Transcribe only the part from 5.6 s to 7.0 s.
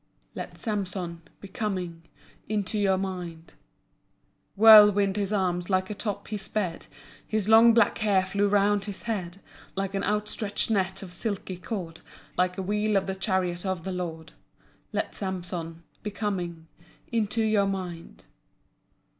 like a top he sped.